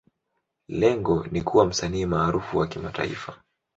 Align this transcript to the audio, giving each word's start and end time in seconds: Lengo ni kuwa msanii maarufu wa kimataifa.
Lengo 0.69 1.27
ni 1.31 1.41
kuwa 1.41 1.65
msanii 1.65 2.05
maarufu 2.05 2.57
wa 2.57 2.67
kimataifa. 2.67 3.41